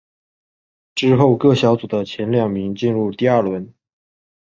[0.95, 3.71] 之后各小组的前两名进入第二轮。